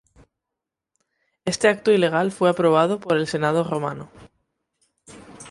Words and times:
Este 1.45 1.67
acto 1.67 1.91
ilegal 1.91 2.31
fue 2.31 2.49
aprobado 2.49 2.99
por 2.99 3.17
el 3.17 3.27
Senado 3.27 3.63
romano. 3.63 4.09